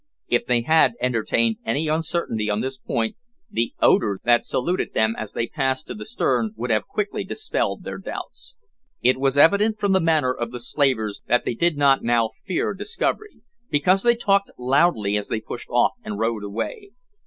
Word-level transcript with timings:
If 0.27 0.47
they 0.47 0.61
had 0.63 0.95
entertained 0.99 1.57
any 1.63 1.87
uncertainty 1.87 2.49
on 2.49 2.61
this 2.61 2.79
point, 2.79 3.17
the 3.51 3.75
odour 3.81 4.19
that 4.23 4.43
saluted 4.43 4.95
them 4.95 5.13
as 5.15 5.33
they 5.33 5.45
passed 5.45 5.85
to 5.85 5.93
the 5.93 6.05
stern 6.07 6.55
would 6.57 6.71
have 6.71 6.87
quickly 6.87 7.23
dispelled 7.23 7.83
their 7.83 7.99
doubts. 7.99 8.55
It 9.03 9.17
was 9.19 9.37
evident 9.37 9.79
from 9.79 9.91
the 9.91 9.99
manner 10.01 10.33
of 10.33 10.49
the 10.49 10.59
slavers 10.59 11.21
that 11.27 11.45
they 11.45 11.53
did 11.53 11.77
not 11.77 12.01
now 12.01 12.29
fear 12.43 12.73
discovery, 12.73 13.41
because 13.69 14.01
they 14.01 14.15
talked 14.15 14.49
loudly 14.57 15.17
as 15.17 15.27
they 15.27 15.39
pushed 15.39 15.69
off 15.69 15.91
and 16.03 16.17
rowed 16.17 16.43
away. 16.43 16.93